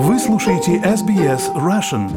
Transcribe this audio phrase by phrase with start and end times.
[0.00, 2.08] Вы слушаете SBS Russian.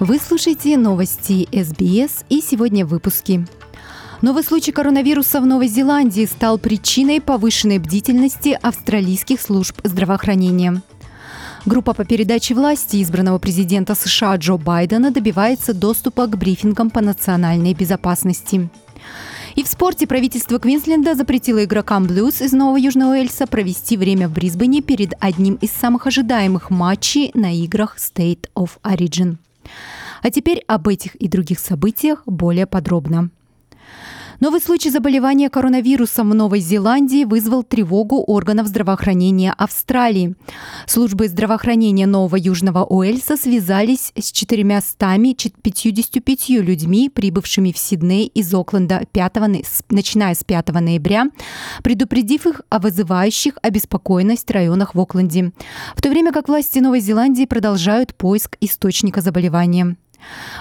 [0.00, 3.46] Вы слушаете новости СБС и сегодня в выпуске.
[4.22, 10.80] Новый случай коронавируса в Новой Зеландии стал причиной повышенной бдительности австралийских служб здравоохранения.
[11.66, 17.72] Группа по передаче власти избранного президента США Джо Байдена добивается доступа к брифингам по национальной
[17.72, 18.68] безопасности.
[19.54, 24.32] И в спорте правительство Квинсленда запретило игрокам Блюз из Нового Южного Уэльса провести время в
[24.32, 29.36] Брисбене перед одним из самых ожидаемых матчей на играх State of Origin.
[30.20, 33.30] А теперь об этих и других событиях более подробно.
[34.40, 40.34] Новый случай заболевания коронавирусом в Новой Зеландии вызвал тревогу органов здравоохранения Австралии.
[40.86, 49.32] Службы здравоохранения Нового Южного Уэльса связались с 455 людьми, прибывшими в Сидней из Окленда 5,
[49.90, 51.26] начиная с 5 ноября,
[51.84, 55.52] предупредив их о вызывающих обеспокоенность районах в Окленде,
[55.94, 59.96] в то время как власти Новой Зеландии продолжают поиск источника заболевания.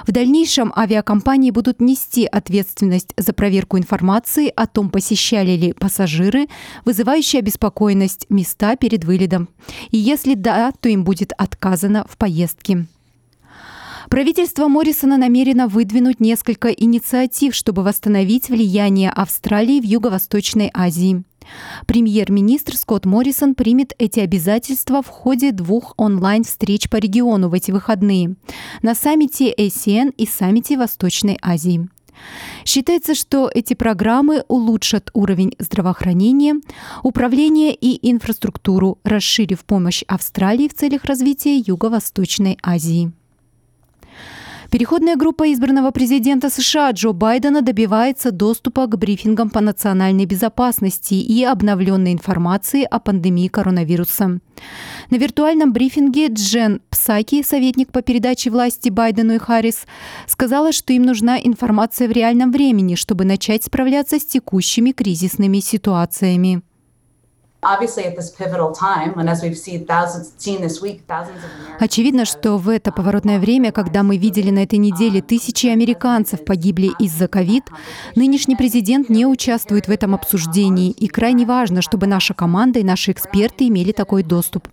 [0.06, 6.48] В дальнейшем авиакомпании будут нести ответственность за проверку информации о том, посещали ли пассажиры,
[6.86, 9.50] вызывающие обеспокоенность места перед вылетом.
[9.92, 12.86] И если да, то им будет отказано в поездке.
[14.10, 21.24] Правительство Моррисона намерено выдвинуть несколько инициатив, чтобы восстановить влияние Австралии в Юго-Восточной Азии.
[21.86, 28.36] Премьер-министр Скотт Моррисон примет эти обязательства в ходе двух онлайн-встреч по региону в эти выходные
[28.82, 31.88] на саммите ASEAN и саммите Восточной Азии.
[32.66, 36.56] Считается, что эти программы улучшат уровень здравоохранения,
[37.02, 43.12] управления и инфраструктуру, расширив помощь Австралии в целях развития Юго-Восточной Азии.
[44.74, 51.44] Переходная группа избранного президента США Джо Байдена добивается доступа к брифингам по национальной безопасности и
[51.44, 54.40] обновленной информации о пандемии коронавируса.
[55.12, 59.86] На виртуальном брифинге Джен Псаки, советник по передаче власти Байдену и Харрис,
[60.26, 66.64] сказала, что им нужна информация в реальном времени, чтобы начать справляться с текущими кризисными ситуациями.
[71.80, 76.92] Очевидно, что в это поворотное время, когда мы видели на этой неделе тысячи американцев погибли
[77.00, 77.64] из-за ковид,
[78.16, 83.12] нынешний президент не участвует в этом обсуждении, и крайне важно, чтобы наша команда и наши
[83.12, 84.68] эксперты имели такой доступ.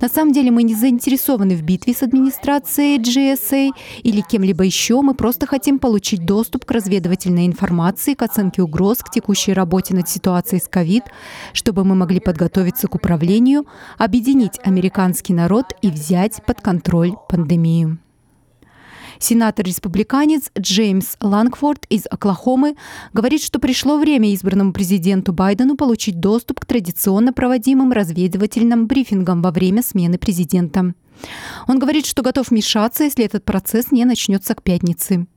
[0.00, 3.70] На самом деле мы не заинтересованы в битве с администрацией GSA
[4.02, 9.10] или кем-либо еще, мы просто хотим получить доступ к разведывательной информации, к оценке угроз, к
[9.10, 11.04] текущей работе над ситуацией с ковид,
[11.52, 13.66] чтобы мы могли подготовиться к управлению,
[13.98, 17.98] объединить американский народ и взять под контроль пандемию.
[19.20, 22.74] Сенатор-республиканец Джеймс Лангфорд из Оклахомы
[23.12, 29.52] говорит, что пришло время избранному президенту Байдену получить доступ к традиционно проводимым разведывательным брифингам во
[29.52, 30.94] время смены президента.
[31.68, 35.28] Он говорит, что готов вмешаться, если этот процесс не начнется к пятнице.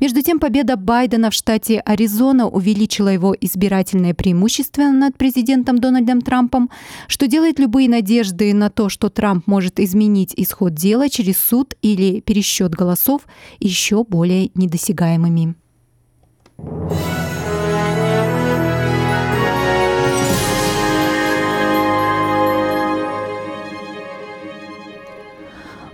[0.00, 6.70] Между тем, победа Байдена в штате Аризона увеличила его избирательное преимущество над президентом Дональдом Трампом,
[7.06, 12.20] что делает любые надежды на то, что Трамп может изменить исход дела через суд или
[12.20, 13.22] пересчет голосов,
[13.58, 15.54] еще более недосягаемыми.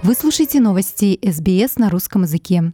[0.06, 2.72] Вы слушаете новости СБС на русском языке.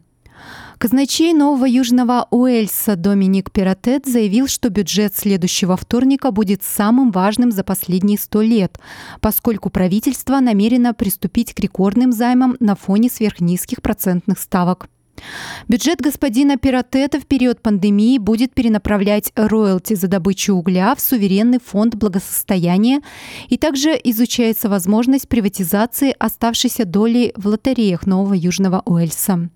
[0.82, 7.62] Казначей Нового Южного Уэльса Доминик Пиратет заявил, что бюджет следующего вторника будет самым важным за
[7.62, 8.80] последние сто лет,
[9.20, 14.88] поскольку правительство намерено приступить к рекордным займам на фоне сверхнизких процентных ставок.
[15.68, 21.94] Бюджет господина Пиратета в период пандемии будет перенаправлять роялти за добычу угля в суверенный фонд
[21.94, 23.00] благосостояния
[23.48, 29.50] и также изучается возможность приватизации оставшейся доли в лотереях Нового Южного Уэльса.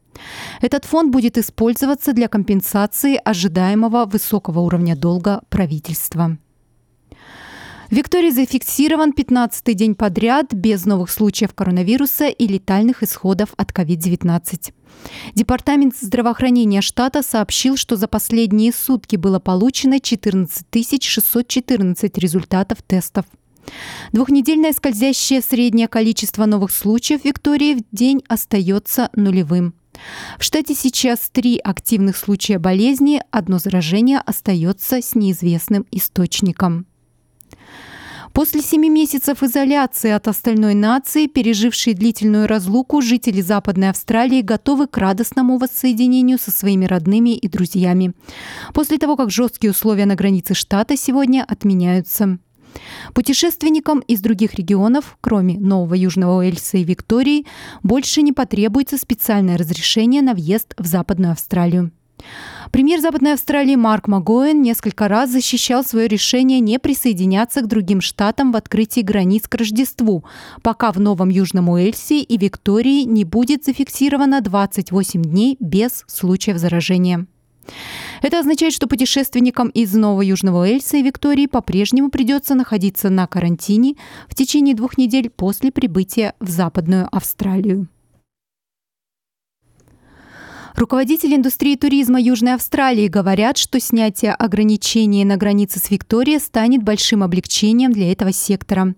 [0.60, 6.38] Этот фонд будет использоваться для компенсации ожидаемого высокого уровня долга правительства.
[7.90, 14.72] В Виктории зафиксирован 15-й день подряд без новых случаев коронавируса и летальных исходов от COVID-19.
[15.34, 20.64] Департамент здравоохранения штата сообщил, что за последние сутки было получено 14
[21.02, 23.24] 614 результатов тестов.
[24.12, 29.74] Двухнедельное скользящее среднее количество новых случаев Виктории в день остается нулевым.
[30.38, 36.86] В штате сейчас три активных случая болезни, одно заражение остается с неизвестным источником.
[38.36, 44.98] После семи месяцев изоляции от остальной нации, пережившие длительную разлуку, жители Западной Австралии готовы к
[44.98, 48.12] радостному воссоединению со своими родными и друзьями.
[48.74, 52.38] После того, как жесткие условия на границе штата сегодня отменяются.
[53.14, 57.46] Путешественникам из других регионов, кроме Нового Южного Уэльса и Виктории,
[57.82, 61.90] больше не потребуется специальное разрешение на въезд в Западную Австралию.
[62.72, 68.52] Премьер Западной Австралии Марк Магоэн несколько раз защищал свое решение не присоединяться к другим штатам
[68.52, 70.24] в открытии границ к Рождеству,
[70.62, 77.26] пока в Новом Южном Уэльсе и Виктории не будет зафиксировано 28 дней без случаев заражения.
[78.22, 83.94] Это означает, что путешественникам из Нового Южного Уэльса и Виктории по-прежнему придется находиться на карантине
[84.28, 87.88] в течение двух недель после прибытия в Западную Австралию.
[90.76, 97.22] Руководители индустрии туризма Южной Австралии говорят, что снятие ограничений на границе с Викторией станет большим
[97.22, 98.94] облегчением для этого сектора.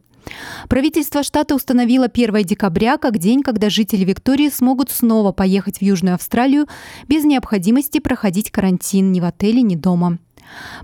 [0.68, 6.16] Правительство штата установило 1 декабря как день, когда жители Виктории смогут снова поехать в Южную
[6.16, 6.66] Австралию
[7.06, 10.18] без необходимости проходить карантин ни в отеле, ни дома.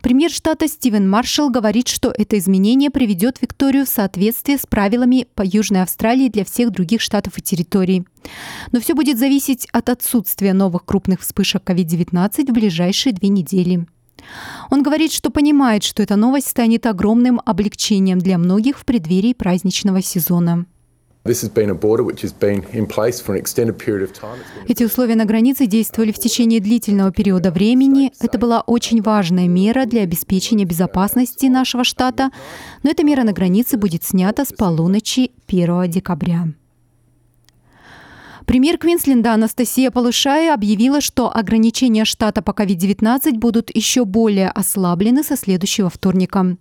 [0.03, 5.43] Премьер штата Стивен Маршалл говорит, что это изменение приведет Викторию в соответствие с правилами по
[5.43, 8.05] Южной Австралии для всех других штатов и территорий.
[8.73, 13.87] Но все будет зависеть от отсутствия новых крупных вспышек COVID-19 в ближайшие две недели.
[14.71, 20.03] Он говорит, что понимает, что эта новость станет огромным облегчением для многих в преддверии праздничного
[20.03, 20.67] сезона.
[24.69, 28.13] Эти условия на границе действовали в течение длительного периода времени.
[28.21, 32.31] Это была очень важная мера для обеспечения безопасности нашего штата,
[32.83, 36.49] но эта мера на границе будет снята с полуночи 1 декабря.
[38.45, 45.39] Премьер Квинсленда Анастасия Полышая объявила, что ограничения штата по COVID-19 будут еще более ослаблены со
[45.39, 46.59] следующего вторника.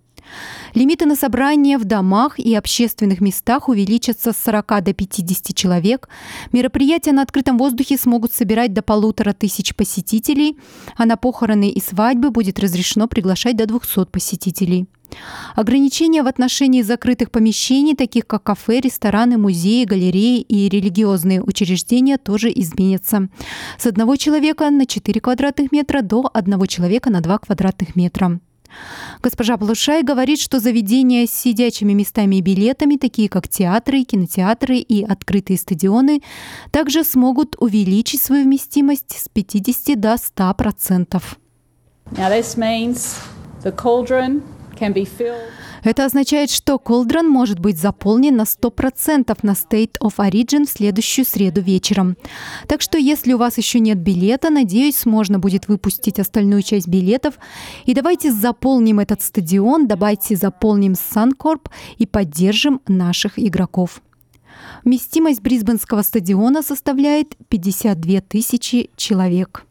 [0.73, 6.09] Лимиты на собрания в домах и общественных местах увеличатся с 40 до 50 человек.
[6.51, 10.57] Мероприятия на открытом воздухе смогут собирать до полутора тысяч посетителей,
[10.97, 14.87] а на похороны и свадьбы будет разрешено приглашать до 200 посетителей.
[15.55, 22.51] Ограничения в отношении закрытых помещений, таких как кафе, рестораны, музеи, галереи и религиозные учреждения, тоже
[22.53, 23.29] изменятся.
[23.77, 28.39] С одного человека на 4 квадратных метра до одного человека на 2 квадратных метра.
[29.21, 35.03] Госпожа Плушай говорит, что заведения с сидячими местами и билетами, такие как театры, кинотеатры и
[35.03, 36.21] открытые стадионы,
[36.71, 41.37] также смогут увеличить свою вместимость с 50 до 100 процентов.
[45.83, 51.25] Это означает, что Колдрон может быть заполнен на 100% на State of Origin в следующую
[51.25, 52.15] среду вечером.
[52.67, 57.35] Так что если у вас еще нет билета, надеюсь, можно будет выпустить остальную часть билетов.
[57.85, 64.01] И давайте заполним этот стадион, давайте заполним Suncorp и поддержим наших игроков.
[64.85, 69.65] Вместимость Брисбенского стадиона составляет 52 тысячи человек.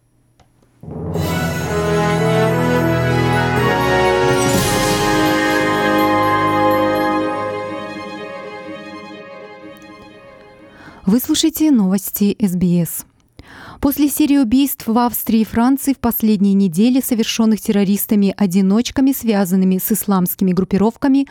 [11.13, 13.05] Вы слушаете новости СБС.
[13.83, 20.53] После серии убийств в Австрии и Франции в последние недели, совершенных террористами-одиночками, связанными с исламскими
[20.53, 21.27] группировками,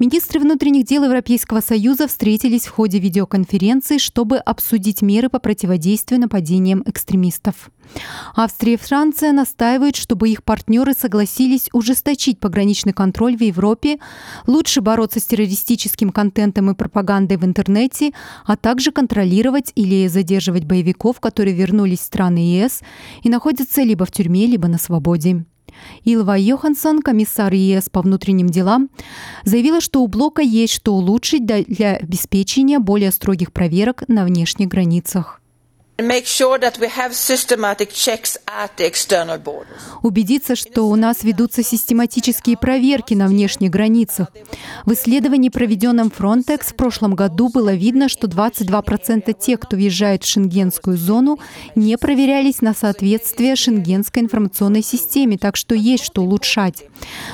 [0.00, 6.82] министры внутренних дел Европейского Союза встретились в ходе видеоконференции, чтобы обсудить меры по противодействию нападениям
[6.84, 7.70] экстремистов.
[8.34, 13.98] Австрия и Франция настаивают, чтобы их партнеры согласились ужесточить пограничный контроль в Европе,
[14.46, 18.12] лучше бороться с террористическим контентом и пропагандой в интернете,
[18.44, 22.80] а также контролировать или задерживать боевиков, которые вернулись в страны ЕС
[23.22, 25.44] и находятся либо в тюрьме, либо на свободе.
[26.04, 28.90] Илва Йоханссон, комиссар ЕС по внутренним делам,
[29.44, 35.40] заявила, что у блока есть что улучшить для обеспечения более строгих проверок на внешних границах.
[40.02, 44.28] Убедиться, что у нас ведутся систематические проверки на внешних границах.
[44.84, 50.26] В исследовании, проведенном Frontex в прошлом году, было видно, что 22% тех, кто въезжает в
[50.26, 51.38] шенгенскую зону,
[51.74, 56.84] не проверялись на соответствие шенгенской информационной системе, так что есть что улучшать.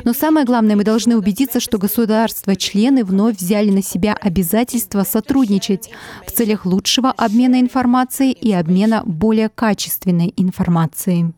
[0.05, 5.91] Но самое главное, мы должны убедиться, что государства-члены вновь взяли на себя обязательство сотрудничать
[6.27, 11.33] в целях лучшего обмена информацией и обмена более качественной информацией.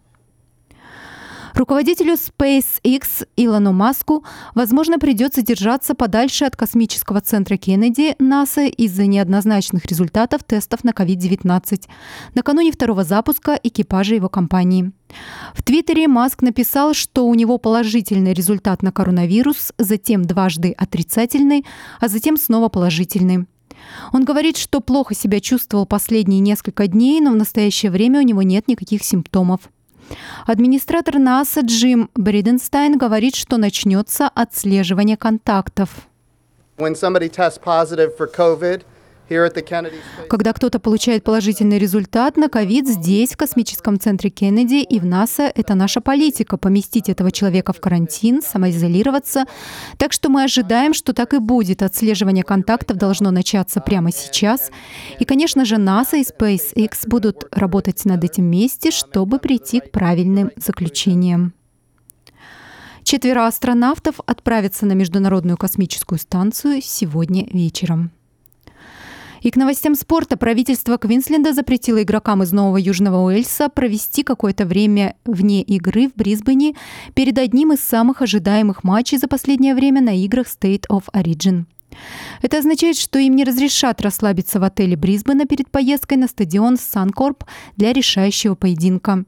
[1.58, 9.84] Руководителю SpaceX Илону Маску, возможно, придется держаться подальше от космического центра Кеннеди НАСА из-за неоднозначных
[9.87, 11.88] результатов тестов на COVID-19
[12.34, 14.92] накануне второго запуска экипажа его компании.
[15.52, 21.66] В Твиттере Маск написал, что у него положительный результат на коронавирус, затем дважды отрицательный,
[21.98, 23.46] а затем снова положительный.
[24.12, 28.42] Он говорит, что плохо себя чувствовал последние несколько дней, но в настоящее время у него
[28.42, 29.61] нет никаких симптомов.
[30.47, 36.08] Администратор НАСА Джим Бриденстайн говорит, что начнется отслеживание контактов.
[36.78, 38.82] When somebody tests positive for COVID,
[40.28, 45.52] когда кто-то получает положительный результат на ковид здесь, в космическом центре Кеннеди и в НАСА,
[45.54, 49.44] это наша политика— поместить этого человека в карантин, самоизолироваться.
[49.97, 51.82] Так что мы ожидаем, что так и будет.
[51.82, 54.70] Отслеживание контактов должно начаться прямо сейчас.
[55.18, 60.50] И, конечно же, НАСА и SpaceX будут работать над этим вместе, чтобы прийти к правильным
[60.56, 61.52] заключениям.
[63.02, 68.11] Четверо астронавтов отправятся на Международную космическую станцию сегодня вечером.
[69.42, 75.16] И к новостям спорта правительство Квинсленда запретило игрокам из Нового Южного Уэльса провести какое-то время
[75.25, 76.75] вне игры в Брисбене
[77.14, 81.64] перед одним из самых ожидаемых матчей за последнее время на играх State of Origin.
[82.42, 87.45] Это означает, что им не разрешат расслабиться в отеле Брисбена перед поездкой на стадион Санкорп
[87.76, 89.25] для решающего поединка.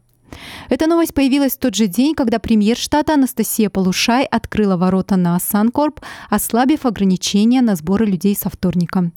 [0.69, 5.39] Эта новость появилась в тот же день, когда премьер штата Анастасия Полушай открыла ворота на
[5.39, 9.11] Санкорп, ослабив ограничения на сборы людей со вторника.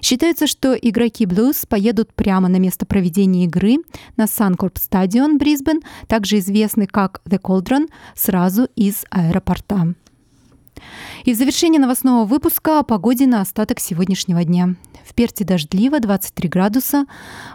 [0.00, 3.76] Считается, что игроки Blues поедут прямо на место проведения игры
[4.16, 9.94] на Санкорп стадион Брисбен, также известный как The Cauldron, сразу из аэропорта.
[11.24, 14.76] И в завершение новостного выпуска о погоде на остаток сегодняшнего дня.
[15.04, 17.06] В Перте дождливо 23 градуса,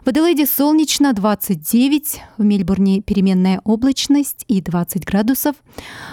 [0.05, 5.55] в Аделаиде солнечно 29, в Мельбурне переменная облачность и 20 градусов,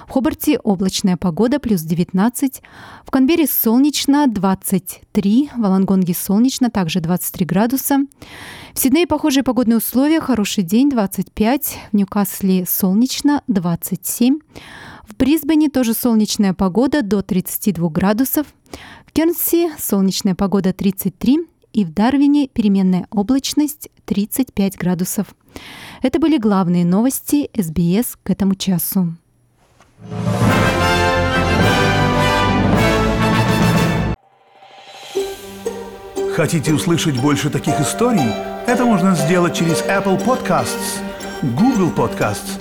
[0.06, 2.62] в Хобарте облачная погода плюс 19,
[3.04, 7.98] в Канберре солнечно 23, в Алангонге солнечно также 23 градуса,
[8.72, 14.38] в Сиднее похожие погодные условия, хороший день 25, в Ньюкасле солнечно 27,
[15.08, 18.46] в Брисбене тоже солнечная погода до 32 градусов.
[19.06, 21.40] В Кернси солнечная погода 33
[21.72, 25.34] и в Дарвине переменная облачность 35 градусов.
[26.02, 29.14] Это были главные новости СБС к этому часу.
[36.34, 38.28] Хотите услышать больше таких историй?
[38.66, 40.98] Это можно сделать через Apple Podcasts,
[41.42, 42.60] Google Podcasts,